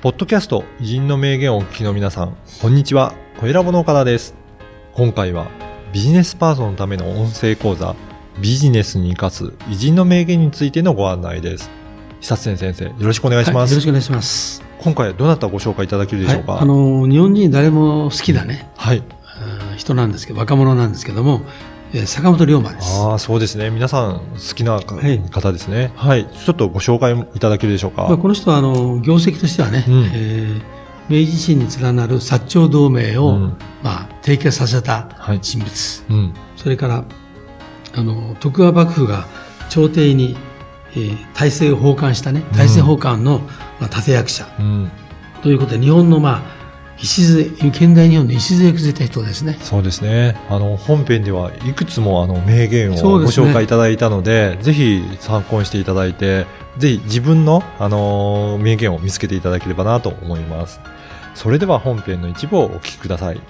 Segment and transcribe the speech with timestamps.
[0.00, 3.14] ポッドキャスト偉人の名言をお聞きの皆さん、こんにちは。
[3.40, 4.36] 小ラボの岡田です。
[4.92, 5.50] 今回は
[5.92, 7.96] ビジネスパーソンのための音声講座、
[8.40, 11.68] ビジネスに生かす偉人の名言についてのご案内です。
[12.20, 13.56] 久津先生、よろしくお願いします。
[13.56, 14.62] はい、よろしくお願いします。
[14.78, 18.70] 今回はどなたご紹介いただけるでしょうか、はい、あの、日本人誰も好きだね。
[18.76, 19.02] はい。
[19.78, 21.42] 人なんですけど、若者なんですけども、えー、
[22.06, 23.00] 坂本龍馬です。
[23.00, 23.70] ああ、そうですね。
[23.70, 25.90] 皆さん好きな方ですね。
[25.96, 26.34] はい、はい。
[26.34, 28.02] ちょっとご紹介いただけるでしょうか。
[28.02, 30.60] まあ、この人は、あの、業績としてはね、うん、えー、
[31.08, 33.40] 明治維新に連なる薩長同盟を、うん、
[33.82, 35.08] まあ、締結させた
[35.40, 36.04] 人物。
[36.08, 37.04] はいうん、それから、
[37.94, 39.26] あの、徳川幕府が
[39.70, 40.36] 朝廷に、
[40.92, 43.40] えー、大政を奉還したね、大政奉還の、
[43.80, 44.46] まあ、立役者。
[45.42, 46.57] ということで、日本の、まあ、
[47.00, 49.58] 礎、現代日本の礎崩れた人ですね。
[49.60, 50.36] そうですね。
[50.48, 60.80] あの、本編ではいくつもあの名言をご紹介いただいたので、でね、ぜひ参考にしていただいて、ぜひ自分の、あの、名言を見つけていただければなと思います。
[61.34, 63.40] それでは本編の一部をお聞きください。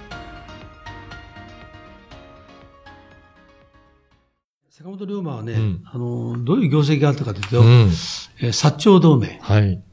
[4.69, 7.67] 坂本龍馬はね、うん、あの、どういう業績があったかというと、うん、
[8.39, 9.39] えー、薩長同盟。
[9.41, 9.83] はい。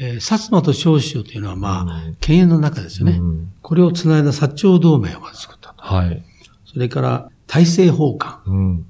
[0.00, 3.18] えー、薩摩と長州というのは、まあ、うん、犬猿の中ですよね。
[3.18, 5.82] うん、これをつないだ薩長同盟をまず作ったと。
[5.82, 6.24] はい。
[6.64, 8.40] それから、大政奉還。
[8.46, 8.86] うん、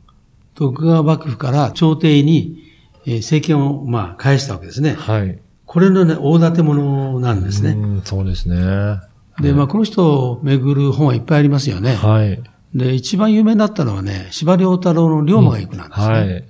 [0.55, 2.65] 徳川幕府から朝廷に、
[3.07, 4.95] えー、政権を、まあ、返したわけですね。
[4.95, 5.39] はい。
[5.67, 7.71] これのね、大立て者なんですね。
[7.71, 9.01] うん、そうですね。
[9.41, 11.95] で、まあ、この人をめぐる本はいっぱいありますよね。
[11.95, 12.43] はい。
[12.75, 16.07] で、一番有名になったのはね、司馬遼太郎の龍馬が行くなんですね。
[16.07, 16.45] はい。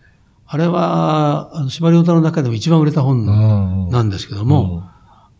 [0.48, 4.84] あれは、司馬遼太郎の中でも一番売れた本なんですけども、うんうん、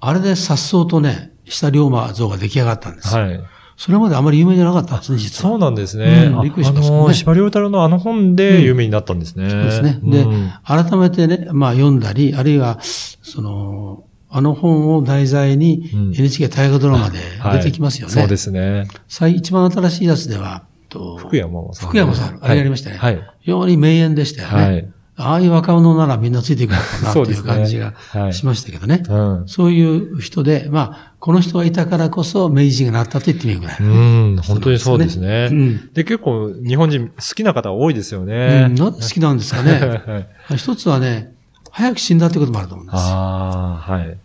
[0.01, 3.15] あれで颯爽とね、した龍馬像が出来上がったんです。
[3.15, 3.41] はい。
[3.77, 5.51] それまであまり有名じゃなかったんですね、実は。
[5.51, 6.31] そうなんですね。
[6.34, 6.97] うん、びっくりしますね。
[6.97, 9.45] あの、司馬遼太郎のあの本で有名になったんですね。
[9.45, 10.01] うん、そうですね。
[10.03, 10.27] で、
[10.65, 17.19] 改めてね、まあ読んだり、あるいは、その、あの本を題材に NHK 大河ドラマで
[17.59, 18.15] 出てきますよね。
[18.15, 18.89] はい、そうですね。
[19.34, 21.89] 一番新しいやつでは、と福山さん。
[21.89, 22.39] 福山さん。
[22.43, 22.97] あれやりましたね。
[22.97, 23.21] はい。
[23.41, 24.55] 非常に名演でしたよね。
[24.55, 24.89] はい。
[25.19, 27.94] ああいう若者ならみんなついていくのかなという感じが
[28.32, 29.03] しましたけどね。
[29.04, 33.88] そう,ねはいうん、そういう人で、まあ、この人がいたからこそ明治がなったと言ってみるぐらい、ね。
[33.88, 33.91] う
[34.34, 35.49] ん、本当にそうですね。
[35.50, 38.66] うん、で、結構日本人好きな方多いですよね。
[38.69, 40.28] うん、なんで好きなんですかね。
[40.54, 41.33] 一つはね、
[41.71, 42.98] 早く死んだってこともあると思うんです。
[42.98, 44.19] ああ、はい。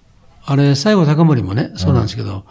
[0.43, 2.41] あれ、西郷隆盛もね、そうなんですけど、うん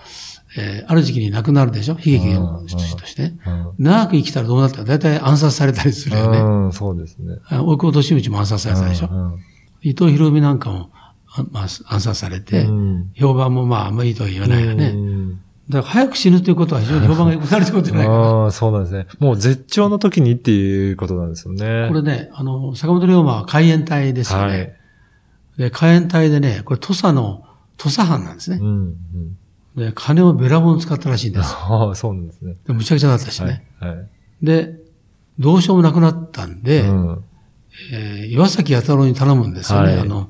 [0.57, 1.95] えー、ある時期に亡くなるでしょ？
[1.95, 3.73] 悲劇の人として、うん。
[3.79, 6.39] 長く生きたらどうなったか、だいたい暗殺されたりするよね。
[6.39, 7.37] うん、そうですね。
[7.51, 9.39] 大久保利道も暗殺されたでしょ、
[9.83, 10.91] 伊藤博美なんかも、
[11.53, 14.89] まあ、暗殺されて、うん、評判もまあ、あんまりいいとは言わないよね。
[14.89, 18.19] うん、だから早く死ぬということは非常に評判が良くなるってことじゃないかな。
[18.19, 19.07] ああ、そうなんですね。
[19.21, 21.87] もう絶頂の時にっていうことなんですよね。
[21.89, 24.45] これね、あの、坂本龍馬は海援隊ですよね。
[24.47, 24.73] はい、
[25.59, 27.45] で、海援隊でね、これ土佐の、
[27.77, 28.59] 土佐藩なんですね。
[28.61, 28.95] うんうん
[29.81, 31.55] で、金をべらぼうに使ったらしいんです。
[31.55, 32.57] ああ、そうなんですね。
[32.67, 33.67] でむちゃくちゃだったしね。
[33.81, 33.97] はい。
[33.97, 34.09] はい、
[34.43, 34.77] で、
[35.39, 37.25] どうしようもなくなったんで、うん、
[37.93, 40.29] えー、岩崎弥太郎に頼むんですよね、はい、あの、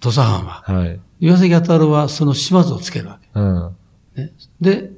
[0.00, 0.62] 土佐藩は。
[0.66, 1.00] はい。
[1.20, 3.28] 岩崎弥太郎はその始末をつけるわけ。
[3.34, 3.76] うん。
[4.14, 4.90] ね、で、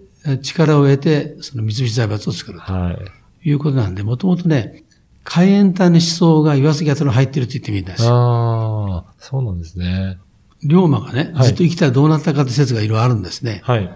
[0.43, 2.73] 力を得て、その三菱財閥を作ると。
[2.73, 3.49] はい。
[3.49, 4.85] いうことなんで、もともとね、
[5.23, 8.15] 海援隊の思想が岩崎弥太郎に入ってるって言ってみたんですよ。
[8.15, 10.19] ああ、そうなんですね。
[10.63, 13.61] 龍馬がね、ずっと生きたらどうなったかって説がいろいろあるんですね。
[13.65, 13.91] はい。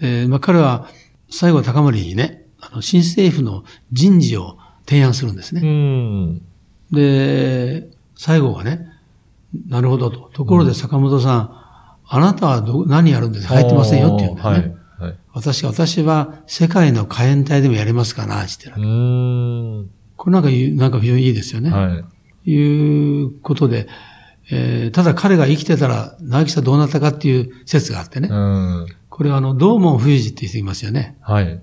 [0.00, 0.88] えー、まあ、彼は、
[1.30, 5.60] 西郷隆盛にね、あの、新政府の人事を提案するんですね。
[5.62, 6.42] うん。
[6.90, 8.88] で、西郷がね、
[9.68, 10.30] なるほどと。
[10.32, 11.48] ところで坂本さん、うん、
[12.06, 13.54] あなたはど何やるんですか？
[13.54, 14.74] 入ってませんよって言うんだよね。
[14.98, 15.10] はい。
[15.10, 18.88] はい、私、私は世界の火炎隊でもやりますかなって言ってる。
[18.88, 18.90] う
[19.82, 19.90] ん。
[20.16, 21.70] これなんか、なんか非常にいいですよね。
[21.70, 22.04] は
[22.46, 22.50] い。
[22.50, 23.86] いうことで、
[24.50, 28.28] えー、ただ彼が生きてたら、長木さんどうなったかっていう説があってね。
[28.30, 31.16] うん、これはあの、道門冬治って人いますよね。
[31.20, 31.60] はい。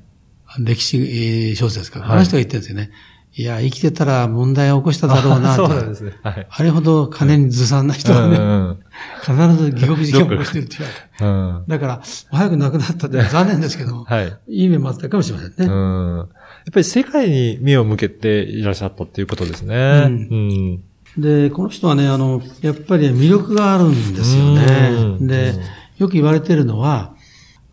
[0.60, 2.06] 歴史小説から。
[2.06, 2.92] はい、あの人が言ってるんですよね。
[3.34, 5.68] いや、生きてたら問題を起こしただろうなと。
[5.70, 6.14] そうなんですね。
[6.22, 6.48] はい。
[6.50, 8.78] あれほど金にずさんな人はね、うん、
[9.22, 11.64] 必ず下克事件を起こしてるって言われて。
[11.64, 14.38] うん、だから、早く亡くなったって残念ですけども、 はい。
[14.50, 15.66] いい面もあったかもしれませんね。
[15.66, 16.18] うん。
[16.18, 16.28] やっ
[16.74, 19.76] ぱり世界に目を向けていらっしゃったっていうことですね。
[19.76, 20.14] うん。
[20.14, 20.36] う
[20.76, 20.80] ん
[21.18, 25.18] で、この人はね、あの、やっぱり魅力があるんですよね。
[25.20, 25.54] で、
[25.98, 27.16] よく言われてるのは、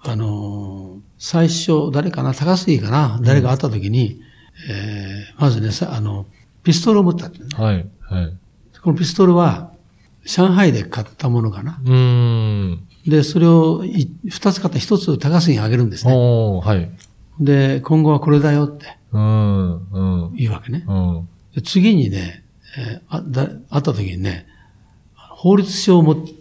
[0.01, 4.21] あの、最初、誰かな、高杉かな、誰が会った時に、
[4.71, 6.27] えー、まずね、さあの、
[6.63, 7.47] ピストルを持ったって、ね。
[7.55, 8.37] はい、はい。
[8.83, 9.73] このピストルは、
[10.25, 11.81] 上海で買ったものかな。
[11.85, 12.87] うん。
[13.07, 13.83] で、それを
[14.29, 16.13] 二つ買った一つ高杉にあげるんですね。
[16.15, 16.91] おはい。
[17.41, 18.99] で、今後はこれだよって。
[19.13, 20.35] うん、うん。
[20.35, 20.85] 言うわけね。
[20.87, 21.29] うん。
[21.55, 22.45] で次にね、
[22.77, 24.47] えー、あだ会った時にね、
[25.15, 26.33] 法律書を持って、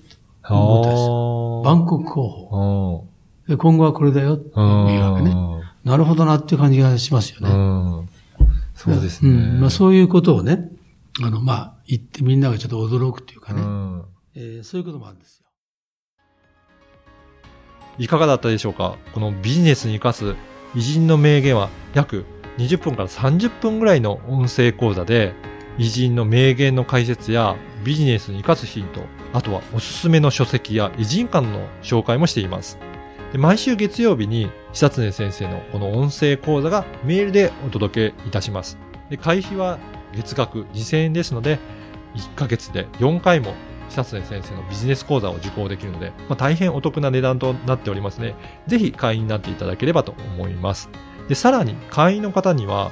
[0.50, 1.62] 持ったんですよ。
[1.63, 3.07] 万国候補。
[3.47, 5.35] で今後はこれだよっていうわけね。
[5.83, 8.07] なるほどなっていう感じがしますよね。
[8.75, 9.31] そうですね。
[9.31, 10.69] うんまあ、そういうことをね、
[11.24, 13.62] あの、まあ、言ってみんながちょっと驚くっていうかね、
[14.35, 15.45] えー、そういうこともあるんですよ。
[17.97, 18.97] いかがだったでしょうか？
[19.13, 20.35] このビジネスに生かす
[20.75, 22.25] 偉人の名言は約
[22.57, 25.33] 20分から30分ぐらいの音声講座で、
[25.77, 29.01] 偉人の名言の解説やビジネスに生かすヒント、
[29.33, 32.79] あとはおすすめの書籍や偉人間の紹介もしています。
[33.31, 38.77] で毎週月曜日に久常先生のこの音声講座がメールでお届けいたします。
[39.09, 39.77] で会費は
[40.13, 41.59] 月額2000円ですので、
[42.15, 43.53] 1ヶ月で4回も
[43.89, 48.35] 久常先生のビジネス講座を受講できるので、まあ、大変お得な値段となっておりますね。
[48.65, 50.89] ぜひ会員になっていただければと思います。
[51.29, 52.91] で、さらに会員の方には、